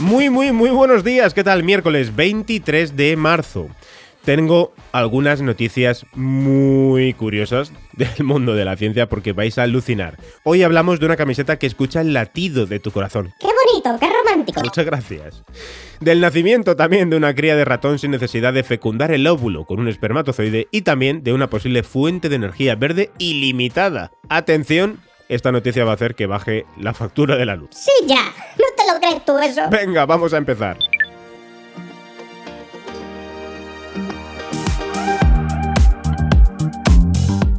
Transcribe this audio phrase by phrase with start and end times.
[0.00, 1.32] Muy, muy, muy buenos días.
[1.32, 1.62] ¿Qué tal?
[1.62, 3.68] Miércoles 23 de marzo.
[4.26, 10.18] Tengo algunas noticias muy curiosas del mundo de la ciencia porque vais a alucinar.
[10.42, 13.32] Hoy hablamos de una camiseta que escucha el latido de tu corazón.
[13.40, 13.98] ¡Qué bonito!
[13.98, 14.60] ¡Qué romántico!
[14.62, 15.42] Muchas gracias.
[16.00, 19.80] Del nacimiento también de una cría de ratón sin necesidad de fecundar el óvulo con
[19.80, 24.10] un espermatozoide y también de una posible fuente de energía verde ilimitada.
[24.28, 27.70] Atención, esta noticia va a hacer que baje la factura de la luz.
[27.72, 28.22] Sí, ya.
[28.58, 29.68] ¿No te lo crees tú eso?
[29.70, 30.76] Venga, vamos a empezar.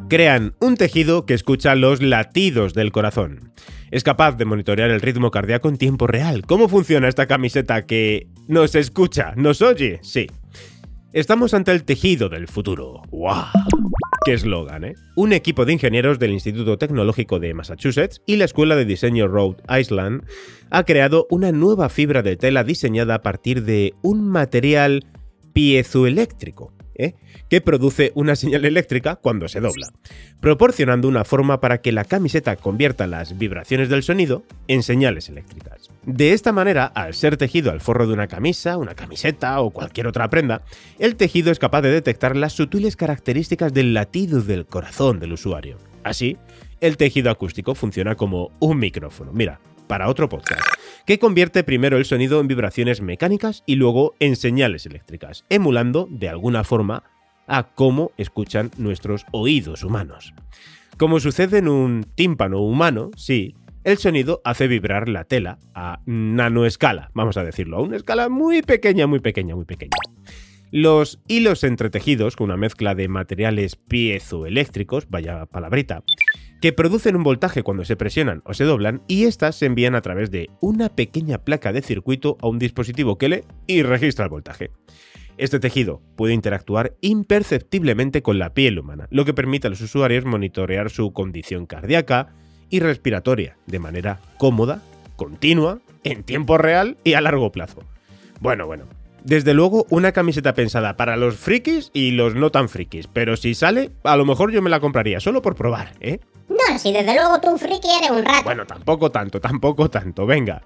[0.08, 3.52] crean un tejido que escucha los latidos del corazón.
[3.92, 6.46] Es capaz de monitorear el ritmo cardíaco en tiempo real.
[6.46, 10.00] ¿Cómo funciona esta camiseta que nos escucha, nos oye?
[10.04, 10.28] Sí.
[11.14, 13.02] Estamos ante el tejido del futuro.
[13.12, 13.46] ¡Wow!
[14.28, 14.96] ¡Qué eslogan, eh!
[15.16, 19.64] Un equipo de ingenieros del Instituto Tecnológico de Massachusetts y la Escuela de Diseño Rhode
[19.70, 20.26] Island
[20.70, 25.06] ha creado una nueva fibra de tela diseñada a partir de un material
[25.54, 27.16] piezoeléctrico ¿eh?
[27.50, 29.88] que produce una señal eléctrica cuando se dobla,
[30.42, 35.90] proporcionando una forma para que la camiseta convierta las vibraciones del sonido en señales eléctricas.
[36.06, 40.08] De esta manera, al ser tejido al forro de una camisa, una camiseta o cualquier
[40.08, 40.64] otra prenda,
[41.00, 45.78] el tejido es capaz de detectar las sutiles características del latido del corazón del usuario.
[46.04, 46.38] Así,
[46.80, 49.32] el tejido acústico funciona como un micrófono.
[49.34, 50.62] Mira, para otro podcast,
[51.06, 56.30] que convierte primero el sonido en vibraciones mecánicas y luego en señales eléctricas, emulando de
[56.30, 57.04] alguna forma
[57.48, 60.34] a cómo escuchan nuestros oídos humanos.
[60.98, 67.12] Como sucede en un tímpano humano, sí, el sonido hace vibrar la tela a nanoescala,
[67.14, 69.96] vamos a decirlo, a una escala muy pequeña, muy pequeña, muy pequeña.
[70.72, 76.04] Los hilos entretejidos, con una mezcla de materiales piezoeléctricos, vaya palabrita,
[76.62, 80.02] que producen un voltaje cuando se presionan o se doblan y estas se envían a
[80.02, 84.32] través de una pequeña placa de circuito a un dispositivo que lee y registra el
[84.32, 84.72] voltaje.
[85.38, 90.26] Este tejido puede interactuar imperceptiblemente con la piel humana, lo que permite a los usuarios
[90.26, 92.34] monitorear su condición cardíaca
[92.70, 94.82] y respiratoria de manera cómoda,
[95.16, 97.84] continua, en tiempo real y a largo plazo.
[98.40, 98.86] Bueno, bueno.
[99.24, 103.56] Desde luego, una camiseta pensada para los frikis y los no tan frikis, pero si
[103.56, 106.20] sale, a lo mejor yo me la compraría, solo por probar, ¿eh?
[106.80, 108.44] Si desde luego tú friki eres un rato.
[108.44, 110.62] Bueno, tampoco tanto, tampoco tanto, venga.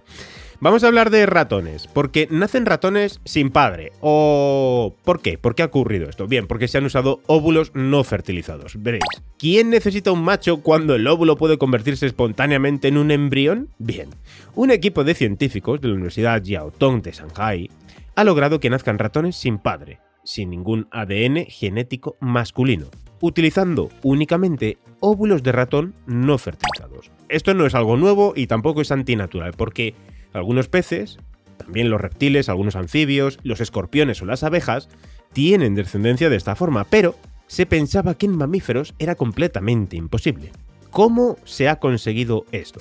[0.60, 3.94] Vamos a hablar de ratones, porque nacen ratones sin padre.
[4.00, 5.40] ¿O por qué?
[5.40, 6.28] ¿Por qué ha ocurrido esto?
[6.28, 8.74] Bien, porque se han usado óvulos no fertilizados.
[8.78, 9.04] Veréis.
[9.40, 13.70] ¿Quién necesita un macho cuando el óvulo puede convertirse espontáneamente en un embrión?
[13.80, 14.10] Bien.
[14.54, 17.72] Un equipo de científicos de la Universidad Jiaotong de Shanghai
[18.16, 22.86] ha logrado que nazcan ratones sin padre, sin ningún ADN genético masculino,
[23.22, 27.12] utilizando únicamente óvulos de ratón no fertilizados.
[27.30, 29.96] Esto no es algo nuevo y tampoco es antinatural, porque
[30.34, 31.18] algunos peces,
[31.58, 34.90] también los reptiles, algunos anfibios, los escorpiones o las abejas,
[35.34, 37.16] tienen descendencia de esta forma, pero
[37.48, 40.52] se pensaba que en mamíferos era completamente imposible.
[40.90, 42.80] ¿Cómo se ha conseguido esto?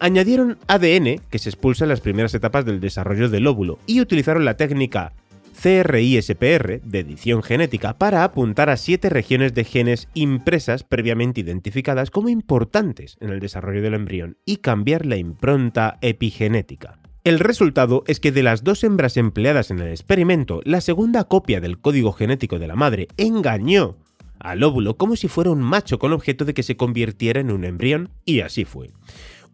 [0.00, 4.44] Añadieron ADN que se expulsa en las primeras etapas del desarrollo del óvulo y utilizaron
[4.44, 5.12] la técnica
[5.54, 12.28] CRISPR de edición genética para apuntar a siete regiones de genes impresas previamente identificadas como
[12.28, 16.98] importantes en el desarrollo del embrión y cambiar la impronta epigenética.
[17.24, 21.60] El resultado es que de las dos hembras empleadas en el experimento, la segunda copia
[21.60, 23.96] del código genético de la madre engañó
[24.38, 27.64] al óvulo como si fuera un macho con objeto de que se convirtiera en un
[27.64, 28.90] embrión, y así fue.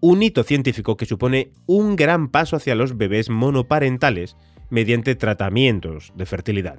[0.00, 4.36] Un hito científico que supone un gran paso hacia los bebés monoparentales
[4.70, 6.78] mediante tratamientos de fertilidad.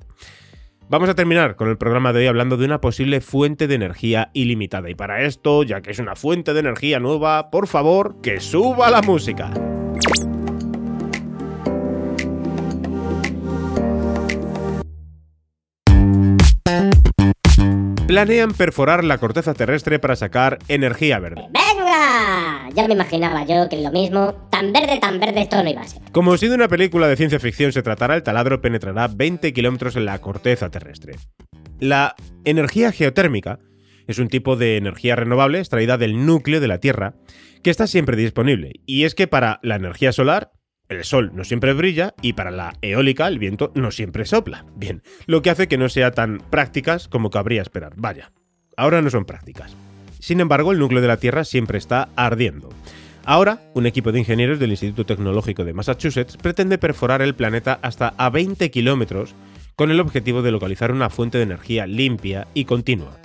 [0.90, 4.30] Vamos a terminar con el programa de hoy hablando de una posible fuente de energía
[4.34, 4.90] ilimitada.
[4.90, 8.90] Y para esto, ya que es una fuente de energía nueva, por favor, que suba
[8.90, 9.52] la música.
[18.06, 21.44] Planean perforar la corteza terrestre para sacar energía verde.
[21.50, 22.70] ¡Venga!
[22.76, 25.88] Ya me imaginaba yo que lo mismo, tan verde, tan verde esto no iba a
[25.88, 26.02] ser.
[26.12, 29.96] Como si de una película de ciencia ficción se tratara, el taladro penetrará 20 kilómetros
[29.96, 31.16] en la corteza terrestre.
[31.80, 32.16] La
[32.46, 33.58] energía geotérmica
[34.08, 37.16] es un tipo de energía renovable extraída del núcleo de la Tierra
[37.64, 38.74] que está siempre disponible.
[38.86, 40.52] Y es que para la energía solar,
[40.90, 44.66] el sol no siempre brilla y para la eólica el viento no siempre sopla.
[44.76, 47.94] Bien, lo que hace que no sea tan prácticas como cabría esperar.
[47.96, 48.32] Vaya,
[48.78, 49.76] ahora no son prácticas.
[50.20, 52.70] Sin embargo, el núcleo de la Tierra siempre está ardiendo.
[53.26, 58.14] Ahora, un equipo de ingenieros del Instituto Tecnológico de Massachusetts pretende perforar el planeta hasta
[58.18, 59.36] a 20 kilómetros
[59.76, 63.18] con el objetivo de localizar una fuente de energía limpia y continua.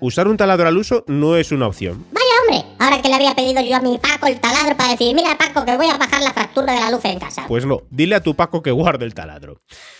[0.00, 2.06] Usar un taladro al uso no es una opción.
[2.10, 5.14] Vaya hombre, ahora que le había pedido yo a mi Paco el taladro para decir,
[5.14, 7.44] mira Paco, que voy a bajar la factura de la luz en casa.
[7.46, 9.58] Pues no, dile a tu Paco que guarde el taladro.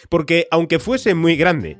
[0.09, 1.77] Porque aunque fuese muy grande,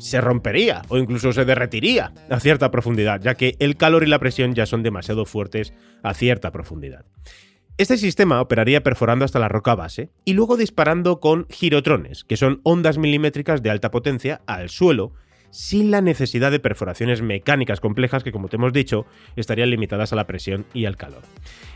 [0.00, 4.18] se rompería o incluso se derretiría a cierta profundidad, ya que el calor y la
[4.18, 7.04] presión ya son demasiado fuertes a cierta profundidad.
[7.78, 12.60] Este sistema operaría perforando hasta la roca base y luego disparando con girotrones, que son
[12.62, 15.12] ondas milimétricas de alta potencia, al suelo
[15.50, 19.06] sin la necesidad de perforaciones mecánicas complejas que, como te hemos dicho,
[19.36, 21.22] estarían limitadas a la presión y al calor.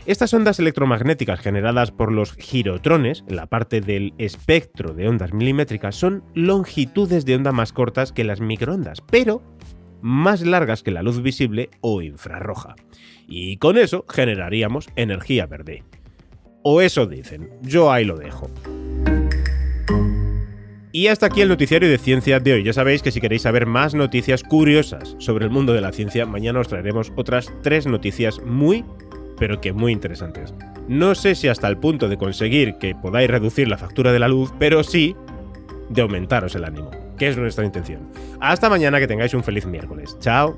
[0.05, 5.95] Estas ondas electromagnéticas generadas por los girotrones, en la parte del espectro de ondas milimétricas,
[5.95, 9.41] son longitudes de onda más cortas que las microondas, pero
[10.01, 12.75] más largas que la luz visible o infrarroja.
[13.27, 15.83] Y con eso generaríamos energía verde.
[16.63, 18.49] O eso dicen, yo ahí lo dejo.
[20.95, 22.63] Y hasta aquí el noticiario de ciencia de hoy.
[22.63, 26.25] Ya sabéis que si queréis saber más noticias curiosas sobre el mundo de la ciencia,
[26.25, 28.85] mañana os traeremos otras tres noticias muy,
[29.37, 30.53] pero que muy interesantes.
[30.87, 34.29] No sé si hasta el punto de conseguir que podáis reducir la factura de la
[34.29, 35.17] luz, pero sí
[35.89, 38.09] de aumentaros el ánimo, que es nuestra intención.
[38.39, 40.15] Hasta mañana, que tengáis un feliz miércoles.
[40.21, 40.57] Chao.